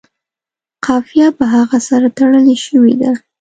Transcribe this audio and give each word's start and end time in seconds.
قافیه 0.85 1.27
په 1.37 1.45
هغه 1.53 1.77
سره 1.89 2.07
تړلې 2.17 2.55
شوې 2.65 2.93
ده. 3.01 3.11